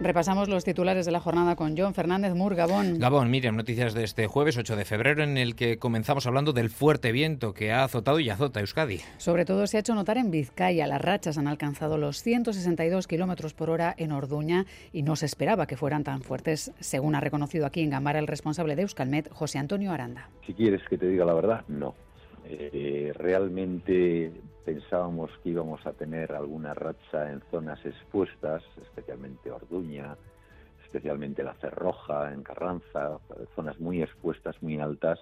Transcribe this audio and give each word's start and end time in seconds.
Repasamos 0.00 0.48
los 0.48 0.64
titulares 0.64 1.06
de 1.06 1.12
la 1.12 1.18
jornada 1.18 1.56
con 1.56 1.76
John 1.76 1.92
Fernández 1.92 2.32
Mur, 2.32 2.54
Gabón. 2.54 3.00
Gabón, 3.00 3.32
Miriam, 3.32 3.56
noticias 3.56 3.94
de 3.94 4.04
este 4.04 4.28
jueves 4.28 4.56
8 4.56 4.76
de 4.76 4.84
febrero 4.84 5.24
en 5.24 5.36
el 5.36 5.56
que 5.56 5.78
comenzamos 5.78 6.24
hablando 6.28 6.52
del 6.52 6.70
fuerte 6.70 7.10
viento 7.10 7.52
que 7.52 7.72
ha 7.72 7.82
azotado 7.82 8.20
y 8.20 8.30
azota 8.30 8.60
Euskadi. 8.60 9.00
Sobre 9.16 9.44
todo 9.44 9.66
se 9.66 9.76
ha 9.76 9.80
hecho 9.80 9.96
notar 9.96 10.16
en 10.16 10.30
Vizcaya. 10.30 10.86
Las 10.86 11.02
rachas 11.02 11.36
han 11.36 11.48
alcanzado 11.48 11.98
los 11.98 12.22
162 12.22 13.08
kilómetros 13.08 13.54
por 13.54 13.70
hora 13.70 13.92
en 13.98 14.12
Orduña 14.12 14.66
y 14.92 15.02
no 15.02 15.16
se 15.16 15.26
esperaba 15.26 15.66
que 15.66 15.76
fueran 15.76 16.04
tan 16.04 16.22
fuertes, 16.22 16.70
según 16.78 17.16
ha 17.16 17.20
reconocido 17.20 17.66
aquí 17.66 17.80
en 17.80 17.90
Gambara 17.90 18.20
el 18.20 18.28
responsable 18.28 18.76
de 18.76 18.82
Euskalmet, 18.82 19.28
José 19.32 19.58
Antonio 19.58 19.90
Aranda. 19.90 20.30
Si 20.46 20.54
quieres 20.54 20.82
que 20.88 20.96
te 20.96 21.08
diga 21.08 21.24
la 21.24 21.34
verdad, 21.34 21.64
no. 21.66 21.96
Eh, 22.44 23.12
realmente 23.16 24.30
pensábamos 24.68 25.30
que 25.42 25.48
íbamos 25.48 25.86
a 25.86 25.94
tener 25.94 26.30
alguna 26.34 26.74
racha 26.74 27.32
en 27.32 27.40
zonas 27.50 27.82
expuestas, 27.86 28.62
especialmente 28.82 29.50
Orduña, 29.50 30.14
especialmente 30.84 31.42
la 31.42 31.54
Cerroja, 31.54 32.34
en 32.34 32.42
Carranza, 32.42 33.18
zonas 33.54 33.80
muy 33.80 34.02
expuestas, 34.02 34.62
muy 34.62 34.78
altas, 34.78 35.18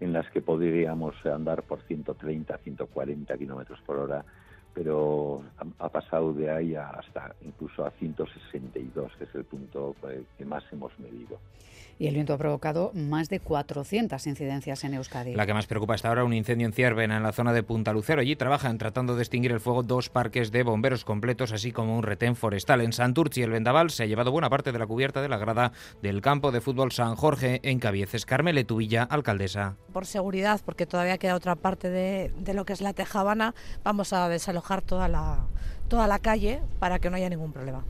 en 0.00 0.14
las 0.14 0.26
que 0.30 0.40
podríamos 0.40 1.14
andar 1.26 1.64
por 1.64 1.82
130, 1.82 2.56
140 2.56 3.36
kilómetros 3.36 3.78
por 3.82 3.98
hora, 3.98 4.24
pero 4.74 5.42
ha, 5.78 5.88
pasado 5.88 6.32
de 6.32 6.50
ahí 6.50 6.74
hasta 6.74 7.34
incluso 7.42 7.84
a 7.84 7.90
162, 7.92 9.12
que 9.16 9.24
es 9.24 9.34
el 9.34 9.44
punto 9.44 9.94
eh, 10.08 10.22
que 10.38 10.44
más 10.44 10.64
hemos 10.72 10.98
medido 10.98 11.38
y 11.98 12.08
el 12.08 12.14
viento 12.14 12.34
ha 12.34 12.38
provocado 12.38 12.90
más 12.94 13.28
de 13.28 13.38
400 13.38 14.26
incidencias 14.26 14.82
en 14.82 14.94
Euskadi. 14.94 15.34
La 15.34 15.46
que 15.46 15.54
más 15.54 15.68
preocupa 15.68 15.94
hasta 15.94 16.08
ahora 16.08 16.24
un 16.24 16.32
incendio 16.32 16.66
en 16.66 16.72
Ciervena, 16.72 17.16
en 17.16 17.22
la 17.22 17.32
zona 17.32 17.52
de 17.52 17.62
Punta 17.62 17.92
Lucero. 17.92 18.20
Allí 18.20 18.34
trabajan 18.34 18.76
tratando 18.78 19.14
de 19.14 19.22
extinguir 19.22 19.52
el 19.52 19.60
fuego 19.60 19.84
dos 19.84 20.08
parques 20.08 20.50
de 20.50 20.64
bomberos 20.64 21.04
completos, 21.04 21.52
así 21.52 21.70
como 21.70 21.96
un 21.96 22.02
retén 22.02 22.34
forestal. 22.34 22.80
En 22.80 22.92
Santurci, 22.92 23.42
el 23.42 23.50
vendaval 23.50 23.90
se 23.90 24.02
ha 24.02 24.06
llevado 24.06 24.32
buena 24.32 24.50
parte 24.50 24.72
de 24.72 24.78
la 24.78 24.86
cubierta 24.86 25.22
de 25.22 25.28
la 25.28 25.38
grada 25.38 25.72
del 26.02 26.20
campo 26.22 26.50
de 26.50 26.60
fútbol 26.60 26.90
San 26.92 27.14
Jorge 27.14 27.60
en 27.62 27.78
Cabieces. 27.78 28.26
Carmele 28.26 28.64
Tubilla, 28.64 29.04
alcaldesa. 29.04 29.76
Por 29.92 30.06
seguridad, 30.06 30.60
porque 30.64 30.86
todavía 30.86 31.18
queda 31.18 31.36
otra 31.36 31.54
parte 31.54 31.88
de, 31.88 32.32
de 32.36 32.54
lo 32.54 32.64
que 32.64 32.72
es 32.72 32.80
la 32.80 32.94
Tejabana, 32.94 33.54
vamos 33.84 34.12
a 34.12 34.28
desalojar 34.28 34.61
toda 34.82 35.08
la, 35.08 35.38
toda 35.88 36.06
la 36.06 36.18
calle 36.18 36.62
para 36.78 36.98
que 36.98 37.10
no 37.10 37.16
haya 37.16 37.28
ningún 37.28 37.52
problema. 37.52 37.84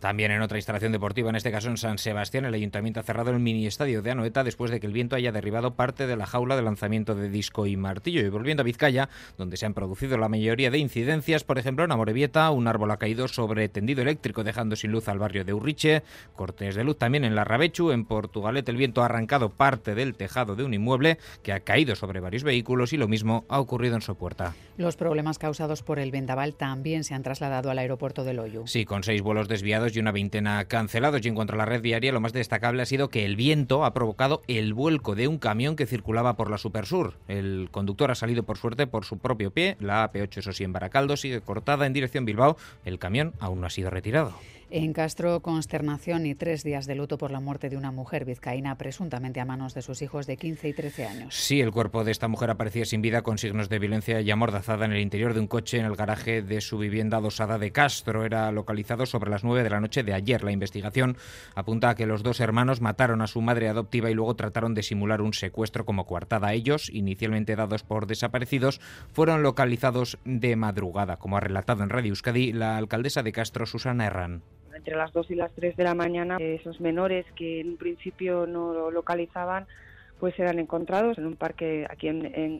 También 0.00 0.30
en 0.30 0.42
otra 0.42 0.58
instalación 0.58 0.92
deportiva, 0.92 1.30
en 1.30 1.36
este 1.36 1.50
caso 1.50 1.68
en 1.68 1.76
San 1.76 1.98
Sebastián, 1.98 2.44
el 2.44 2.54
ayuntamiento 2.54 3.00
ha 3.00 3.02
cerrado 3.02 3.30
el 3.30 3.40
mini 3.40 3.66
estadio 3.66 4.02
de 4.02 4.10
Anoeta 4.10 4.44
después 4.44 4.70
de 4.70 4.80
que 4.80 4.86
el 4.86 4.92
viento 4.92 5.16
haya 5.16 5.32
derribado 5.32 5.74
parte 5.74 6.06
de 6.06 6.16
la 6.16 6.26
jaula 6.26 6.56
de 6.56 6.62
lanzamiento 6.62 7.14
de 7.14 7.28
disco 7.28 7.66
y 7.66 7.76
martillo. 7.76 8.20
Y 8.20 8.28
volviendo 8.28 8.60
a 8.60 8.64
Vizcaya, 8.64 9.08
donde 9.36 9.56
se 9.56 9.66
han 9.66 9.74
producido 9.74 10.16
la 10.18 10.28
mayoría 10.28 10.70
de 10.70 10.78
incidencias, 10.78 11.44
por 11.44 11.58
ejemplo 11.58 11.84
en 11.84 11.92
Amorebieta, 11.92 12.50
un 12.50 12.68
árbol 12.68 12.90
ha 12.90 12.96
caído 12.98 13.28
sobre 13.28 13.68
tendido 13.68 14.02
eléctrico 14.02 14.44
dejando 14.44 14.76
sin 14.76 14.92
luz 14.92 15.08
al 15.08 15.18
barrio 15.18 15.44
de 15.44 15.52
Urriche, 15.52 16.02
cortes 16.34 16.74
de 16.74 16.84
luz 16.84 16.98
también 16.98 17.24
en 17.24 17.34
la 17.34 17.44
Rabechu, 17.44 17.90
en 17.90 18.04
Portugalet 18.04 18.68
el 18.68 18.76
viento 18.76 19.02
ha 19.02 19.06
arrancado 19.06 19.50
parte 19.50 19.94
del 19.94 20.14
tejado 20.14 20.56
de 20.56 20.64
un 20.64 20.74
inmueble 20.74 21.18
que 21.42 21.52
ha 21.52 21.60
caído 21.60 21.96
sobre 21.96 22.20
varios 22.20 22.44
vehículos 22.44 22.92
y 22.92 22.96
lo 22.96 23.08
mismo 23.08 23.44
ha 23.48 23.60
ocurrido 23.60 23.96
en 23.96 24.02
Sopuerta. 24.02 24.54
Los 24.76 24.96
problemas 24.96 25.38
causados 25.38 25.82
por 25.82 25.98
el 25.98 26.10
vendaval 26.10 26.54
también 26.54 27.04
se 27.04 27.14
han 27.14 27.22
trasladado 27.22 27.70
al 27.70 27.78
aeropuerto 27.78 28.24
de 28.24 28.34
Loyu. 28.34 28.66
Sí, 28.66 28.84
con 28.84 29.02
seis 29.02 29.22
vuelos 29.22 29.48
desviados 29.48 29.87
y 29.96 30.00
una 30.00 30.12
veintena 30.12 30.64
cancelados. 30.64 31.24
Y 31.24 31.28
en 31.28 31.34
cuanto 31.34 31.54
a 31.54 31.56
la 31.56 31.64
red 31.64 31.80
viaria, 31.82 32.12
lo 32.12 32.20
más 32.20 32.32
destacable 32.32 32.82
ha 32.82 32.86
sido 32.86 33.08
que 33.08 33.24
el 33.24 33.36
viento 33.36 33.84
ha 33.84 33.94
provocado 33.94 34.42
el 34.48 34.74
vuelco 34.74 35.14
de 35.14 35.28
un 35.28 35.38
camión 35.38 35.76
que 35.76 35.86
circulaba 35.86 36.36
por 36.36 36.50
la 36.50 36.58
Supersur. 36.58 37.14
El 37.28 37.68
conductor 37.70 38.10
ha 38.10 38.14
salido 38.14 38.42
por 38.42 38.58
suerte 38.58 38.86
por 38.86 39.04
su 39.04 39.18
propio 39.18 39.50
pie. 39.50 39.76
La 39.80 40.10
AP8, 40.10 40.38
eso 40.38 40.52
sí, 40.52 40.64
en 40.64 40.72
Baracaldo, 40.72 41.16
sigue 41.16 41.40
cortada 41.40 41.86
en 41.86 41.92
dirección 41.92 42.24
Bilbao. 42.24 42.56
El 42.84 42.98
camión 42.98 43.32
aún 43.40 43.60
no 43.60 43.66
ha 43.66 43.70
sido 43.70 43.90
retirado. 43.90 44.34
En 44.70 44.92
Castro, 44.92 45.40
consternación 45.40 46.26
y 46.26 46.34
tres 46.34 46.62
días 46.62 46.86
de 46.86 46.94
luto 46.94 47.16
por 47.16 47.30
la 47.30 47.40
muerte 47.40 47.70
de 47.70 47.78
una 47.78 47.90
mujer 47.90 48.26
vizcaína, 48.26 48.76
presuntamente 48.76 49.40
a 49.40 49.46
manos 49.46 49.72
de 49.72 49.80
sus 49.80 50.02
hijos 50.02 50.26
de 50.26 50.36
15 50.36 50.68
y 50.68 50.72
13 50.74 51.06
años. 51.06 51.34
Sí, 51.34 51.62
el 51.62 51.70
cuerpo 51.70 52.04
de 52.04 52.10
esta 52.10 52.28
mujer 52.28 52.50
aparecía 52.50 52.84
sin 52.84 53.00
vida 53.00 53.22
con 53.22 53.38
signos 53.38 53.70
de 53.70 53.78
violencia 53.78 54.20
y 54.20 54.30
amordazada 54.30 54.84
en 54.84 54.92
el 54.92 55.00
interior 55.00 55.32
de 55.32 55.40
un 55.40 55.46
coche 55.46 55.78
en 55.78 55.86
el 55.86 55.96
garaje 55.96 56.42
de 56.42 56.60
su 56.60 56.76
vivienda 56.76 57.16
adosada 57.16 57.56
de 57.56 57.72
Castro. 57.72 58.26
Era 58.26 58.52
localizado 58.52 59.06
sobre 59.06 59.30
las 59.30 59.42
9 59.42 59.62
de 59.62 59.70
la 59.70 59.80
noche 59.80 60.02
de 60.02 60.12
ayer. 60.12 60.44
La 60.44 60.52
investigación 60.52 61.16
apunta 61.54 61.88
a 61.88 61.94
que 61.94 62.04
los 62.04 62.22
dos 62.22 62.38
hermanos 62.40 62.82
mataron 62.82 63.22
a 63.22 63.26
su 63.26 63.40
madre 63.40 63.70
adoptiva 63.70 64.10
y 64.10 64.14
luego 64.14 64.36
trataron 64.36 64.74
de 64.74 64.82
simular 64.82 65.22
un 65.22 65.32
secuestro 65.32 65.86
como 65.86 66.04
coartada. 66.04 66.52
Ellos, 66.52 66.90
inicialmente 66.92 67.56
dados 67.56 67.84
por 67.84 68.06
desaparecidos, 68.06 68.82
fueron 69.14 69.42
localizados 69.42 70.18
de 70.26 70.56
madrugada, 70.56 71.16
como 71.16 71.38
ha 71.38 71.40
relatado 71.40 71.82
en 71.84 71.88
Radio 71.88 72.10
Euskadi 72.10 72.52
la 72.52 72.76
alcaldesa 72.76 73.22
de 73.22 73.32
Castro, 73.32 73.64
Susana 73.64 74.04
Herrán 74.04 74.42
entre 74.78 74.96
las 74.96 75.12
2 75.12 75.30
y 75.30 75.34
las 75.34 75.52
3 75.52 75.76
de 75.76 75.84
la 75.84 75.94
mañana, 75.94 76.38
esos 76.38 76.80
menores 76.80 77.26
que 77.36 77.60
en 77.60 77.70
un 77.70 77.76
principio 77.76 78.46
no 78.46 78.72
lo 78.72 78.90
localizaban, 78.90 79.66
pues 80.18 80.38
eran 80.38 80.58
encontrados 80.58 81.18
en 81.18 81.26
un 81.26 81.36
parque 81.36 81.86
aquí 81.88 82.08
en, 82.08 82.24
en. 82.34 82.58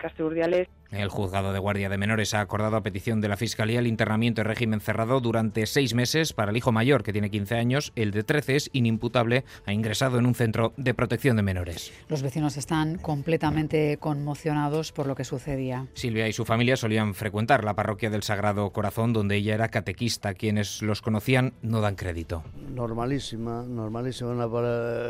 El 0.90 1.10
juzgado 1.10 1.52
de 1.52 1.58
guardia 1.58 1.90
de 1.90 1.98
menores 1.98 2.32
ha 2.32 2.40
acordado 2.40 2.76
a 2.76 2.82
petición 2.82 3.20
de 3.20 3.28
la 3.28 3.36
Fiscalía 3.36 3.78
el 3.80 3.86
internamiento 3.86 4.40
en 4.40 4.46
régimen 4.46 4.80
cerrado 4.80 5.20
durante 5.20 5.66
seis 5.66 5.92
meses 5.92 6.32
para 6.32 6.50
el 6.50 6.56
hijo 6.56 6.72
mayor, 6.72 7.02
que 7.02 7.12
tiene 7.12 7.30
15 7.30 7.56
años. 7.56 7.92
El 7.94 8.10
de 8.10 8.24
13 8.24 8.56
es 8.56 8.70
inimputable, 8.72 9.44
ha 9.66 9.72
ingresado 9.74 10.18
en 10.18 10.24
un 10.24 10.34
centro 10.34 10.72
de 10.78 10.94
protección 10.94 11.36
de 11.36 11.42
menores. 11.42 11.92
Los 12.08 12.22
vecinos 12.22 12.56
están 12.56 12.96
completamente 12.96 13.98
conmocionados 13.98 14.92
por 14.92 15.06
lo 15.06 15.14
que 15.14 15.24
sucedía. 15.24 15.86
Silvia 15.92 16.26
y 16.26 16.32
su 16.32 16.46
familia 16.46 16.76
solían 16.78 17.12
frecuentar 17.12 17.64
la 17.64 17.74
parroquia 17.74 18.08
del 18.08 18.22
Sagrado 18.22 18.70
Corazón, 18.70 19.12
donde 19.12 19.36
ella 19.36 19.54
era 19.54 19.68
catequista. 19.68 20.32
Quienes 20.32 20.80
los 20.80 21.02
conocían 21.02 21.52
no 21.60 21.82
dan 21.82 21.96
crédito. 21.96 22.44
Normalísima, 22.74 23.62
normalísima 23.62 24.48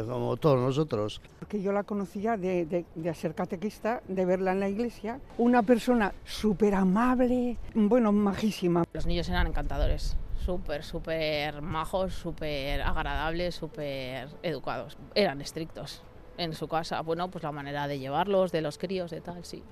como 0.08 0.36
todos 0.38 0.58
nosotros. 0.58 1.20
Porque 1.38 1.62
yo 1.62 1.70
la 1.70 1.84
conocía 1.84 2.36
de, 2.36 2.66
de, 2.66 2.84
de 2.96 3.14
ser 3.14 3.36
catequista, 3.36 4.02
de 4.08 4.24
verla 4.24 4.50
en 4.50 4.60
la 4.60 4.68
iglesia. 4.68 5.20
Una 5.36 5.62
persona 5.68 6.14
súper 6.24 6.74
amable, 6.74 7.58
bueno, 7.74 8.10
majísima. 8.10 8.84
Los 8.94 9.04
niños 9.04 9.28
eran 9.28 9.46
encantadores, 9.46 10.16
súper, 10.42 10.82
súper 10.82 11.60
majos, 11.60 12.14
súper 12.14 12.80
agradables, 12.80 13.56
súper 13.56 14.28
educados. 14.42 14.96
Eran 15.14 15.42
estrictos 15.42 16.02
en 16.38 16.54
su 16.54 16.68
casa. 16.68 17.02
Bueno, 17.02 17.30
pues 17.30 17.44
la 17.44 17.52
manera 17.52 17.86
de 17.86 17.98
llevarlos, 17.98 18.50
de 18.50 18.62
los 18.62 18.78
críos, 18.78 19.10
de 19.10 19.20
tal, 19.20 19.44
sí. 19.44 19.62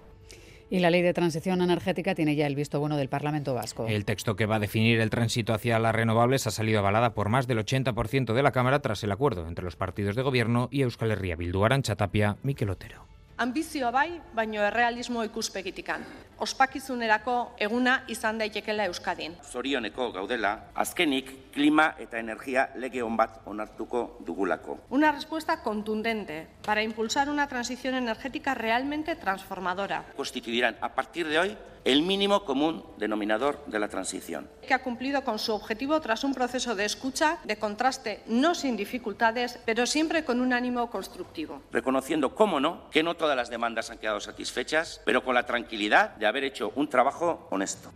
Y 0.69 0.81
la 0.81 0.91
ley 0.91 1.01
de 1.01 1.15
transición 1.15 1.63
energética 1.63 2.15
tiene 2.15 2.37
ya 2.37 2.47
el 2.47 2.57
visto 2.57 2.79
bueno 2.79 2.99
del 2.99 3.09
Parlamento 3.09 3.55
Vasco. 3.55 3.87
El 3.87 4.05
texto 4.05 4.37
que 4.37 4.45
va 4.45 4.57
a 4.57 4.61
definir 4.61 5.01
el 5.01 5.09
tránsito 5.09 5.55
hacia 5.55 5.79
las 5.79 5.95
renovables 5.95 6.47
ha 6.47 6.51
salido 6.51 6.81
avalada 6.81 7.15
por 7.15 7.31
más 7.31 7.47
del 7.47 7.59
80% 7.59 8.35
de 8.35 8.43
la 8.43 8.53
Cámara 8.53 8.81
tras 8.81 9.03
el 9.03 9.13
acuerdo 9.13 9.49
entre 9.49 9.65
los 9.65 9.77
partidos 9.77 10.15
de 10.15 10.23
gobierno 10.23 10.69
y 10.71 10.83
Euskal 10.83 11.13
Herria 11.13 11.37
Bildu, 11.37 11.65
Arantxa 11.65 11.97
Tapia, 11.97 12.37
Miquel 12.43 12.69
Otero. 12.69 13.16
Ambizioa 13.39 13.91
bai, 13.93 14.21
baino 14.33 14.63
errealismo 14.65 15.21
ikuspegitikan. 15.27 16.05
Ospakizunerako 16.41 17.35
eguna 17.61 17.99
izan 18.09 18.39
daitekela 18.41 18.87
Euskadin. 18.89 19.35
Zorioneko 19.45 20.07
gaudela, 20.15 20.53
azkenik 20.75 21.29
klima 21.53 21.91
eta 22.01 22.17
energia 22.17 22.65
lege 22.81 23.03
on 23.05 23.17
bat 23.17 23.43
onartuko 23.45 24.23
dugulako. 24.27 24.79
Una 24.89 25.13
respuesta 25.13 25.59
contundente 25.63 26.47
para 26.65 26.83
impulsar 26.83 27.29
una 27.29 27.47
transición 27.47 27.95
energética 27.95 28.55
realmente 28.55 29.17
transformadora. 29.17 30.03
Constituirán 30.17 30.79
a 30.81 30.95
partir 30.95 31.29
de 31.29 31.39
hoy 31.39 31.57
el 31.87 32.03
mínimo 32.03 32.45
común 32.45 32.85
denominador 32.99 33.65
de 33.67 33.79
la 33.79 33.89
transición. 33.89 34.51
Que 34.67 34.75
ha 34.75 34.83
cumplido 34.83 35.23
con 35.23 35.39
su 35.39 35.55
objetivo 35.55 36.01
tras 36.01 36.25
un 36.25 36.35
proceso 36.35 36.75
de 36.75 36.85
escucha, 36.85 37.39
de 37.45 37.59
contraste, 37.59 38.23
no 38.27 38.57
sin 38.57 38.77
dificultades, 38.77 39.61
pero 39.65 39.87
siempre 39.87 40.25
con 40.25 40.41
un 40.41 40.53
ánimo 40.53 40.91
constructivo. 40.91 41.63
Reconociendo, 41.71 42.35
cómo 42.35 42.59
no, 42.59 42.91
que 42.91 43.05
no 43.05 43.15
todas 43.15 43.37
las 43.37 43.51
demandas 43.51 43.91
han 43.91 43.99
quedado 43.99 44.19
satisfechas, 44.19 45.01
pero 45.05 45.25
con 45.25 45.37
la 45.37 45.47
tranquilidad 45.47 46.17
de 46.17 46.27
haber 46.27 46.43
hecho 46.43 46.73
un 46.75 46.89
trabajo 46.89 47.47
honesto. 47.53 47.93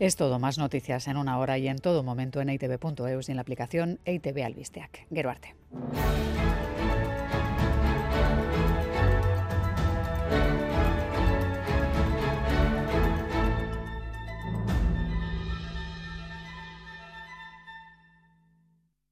Es 0.00 0.16
todo, 0.16 0.40
más 0.40 0.58
noticias 0.58 1.06
en 1.06 1.16
una 1.16 1.38
hora 1.38 1.58
y 1.58 1.68
en 1.68 1.78
todo 1.78 2.02
momento 2.02 2.40
en 2.40 2.50
itv.eus 2.50 3.28
y 3.28 3.32
en 3.32 3.36
la 3.36 3.42
aplicación 3.42 4.00
ITV 4.04 4.44
Albisteac. 4.44 5.06
Geruarte. 5.12 5.54